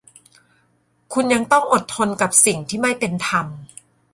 [1.13, 3.47] คุณยังต้องอดทนกับสิ่งที่ไม่เป็นธรรม